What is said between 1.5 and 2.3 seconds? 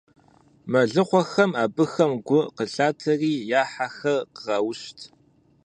абыхэм